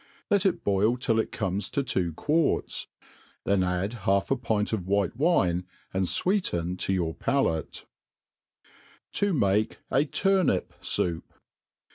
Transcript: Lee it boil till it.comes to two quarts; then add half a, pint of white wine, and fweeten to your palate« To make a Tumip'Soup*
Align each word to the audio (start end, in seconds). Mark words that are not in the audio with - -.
Lee 0.31 0.39
it 0.45 0.63
boil 0.63 0.97
till 0.97 1.19
it.comes 1.19 1.69
to 1.69 1.83
two 1.83 2.11
quarts; 2.13 2.87
then 3.43 3.61
add 3.63 3.93
half 4.09 4.31
a, 4.31 4.35
pint 4.35 4.73
of 4.73 4.87
white 4.87 5.15
wine, 5.15 5.63
and 5.93 6.05
fweeten 6.07 6.75
to 6.79 6.91
your 6.91 7.13
palate« 7.13 7.85
To 9.11 9.31
make 9.31 9.77
a 9.91 10.05
Tumip'Soup* 10.05 11.21